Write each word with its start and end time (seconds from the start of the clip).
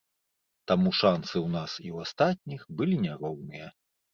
Таму 0.69 0.93
шанцы 0.99 1.31
ў 1.45 1.47
нас 1.57 1.71
і 1.83 1.87
ў 1.95 2.09
астатніх 2.09 2.61
былі 2.81 2.95
няроўныя. 3.07 3.67